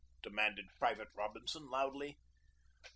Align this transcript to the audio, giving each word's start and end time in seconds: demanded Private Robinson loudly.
demanded 0.23 0.65
Private 0.79 1.09
Robinson 1.15 1.69
loudly. 1.69 2.17